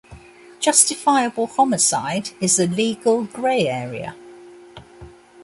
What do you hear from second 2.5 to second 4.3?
a legal, gray area.